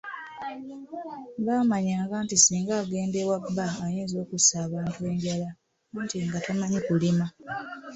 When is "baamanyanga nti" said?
1.45-2.35